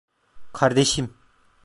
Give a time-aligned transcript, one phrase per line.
[0.53, 1.17] Kardeşim!